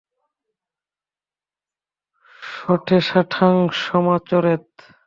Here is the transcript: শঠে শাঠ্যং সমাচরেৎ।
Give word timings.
শঠে 2.53 2.97
শাঠ্যং 3.01 3.55
সমাচরেৎ। 3.81 4.67